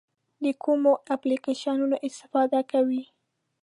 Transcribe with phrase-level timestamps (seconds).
[0.43, 3.03] د کومو اپلیکیشنونو استفاده کوئ؟